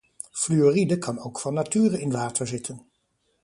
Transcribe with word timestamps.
Fluoride 0.31 0.97
kan 0.97 1.19
ook 1.19 1.39
van 1.39 1.53
nature 1.53 2.01
in 2.01 2.11
water 2.11 2.47
zitten. 2.47 2.87